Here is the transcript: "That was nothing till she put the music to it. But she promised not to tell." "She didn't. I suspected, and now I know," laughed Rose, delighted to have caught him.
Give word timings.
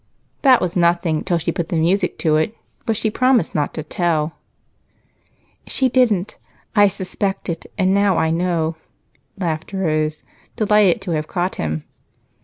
"That 0.41 0.61
was 0.61 0.75
nothing 0.75 1.23
till 1.23 1.37
she 1.37 1.51
put 1.51 1.69
the 1.69 1.75
music 1.75 2.17
to 2.25 2.35
it. 2.37 2.57
But 2.87 2.97
she 2.97 3.11
promised 3.11 3.53
not 3.53 3.71
to 3.75 3.83
tell." 3.83 4.33
"She 5.67 5.89
didn't. 5.89 6.39
I 6.75 6.87
suspected, 6.87 7.67
and 7.77 7.93
now 7.93 8.17
I 8.17 8.31
know," 8.31 8.77
laughed 9.37 9.73
Rose, 9.73 10.23
delighted 10.55 11.01
to 11.03 11.11
have 11.11 11.27
caught 11.27 11.57
him. 11.57 11.83